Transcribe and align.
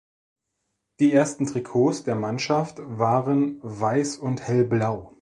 Die 0.99 1.13
ersten 1.13 1.45
Trikots 1.45 2.03
der 2.03 2.15
Mannschaft 2.15 2.79
waren 2.79 3.59
weiß 3.61 4.17
und 4.17 4.41
hellblau. 4.47 5.09